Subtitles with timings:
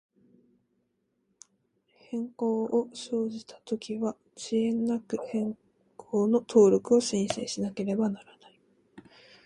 [2.09, 5.55] 変更を生じたときは、遅滞なく、変
[5.95, 8.59] 更の登録を申請しなければならない。